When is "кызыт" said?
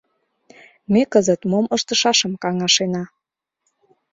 1.11-1.41